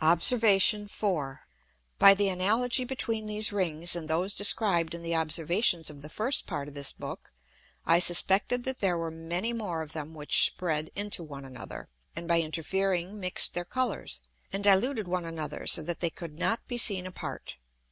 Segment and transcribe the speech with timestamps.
[0.00, 0.32] Obs.
[0.88, 1.40] 4.
[1.98, 6.46] By the analogy between these Rings and those described in the Observations of the first
[6.46, 7.32] Part of this Book,
[7.84, 12.28] I suspected that there were many more of them which spread into one another, and
[12.28, 16.78] by interfering mix'd their Colours, and diluted one another so that they could not be
[16.78, 17.56] seen apart.